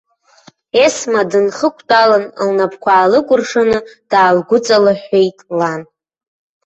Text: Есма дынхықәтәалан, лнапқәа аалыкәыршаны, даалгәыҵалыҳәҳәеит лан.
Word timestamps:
Есма 0.85 1.21
дынхықәтәалан, 1.31 2.25
лнапқәа 2.47 2.91
аалыкәыршаны, 2.95 3.77
даалгәыҵалыҳәҳәеит 4.09 5.37
лан. 5.57 5.81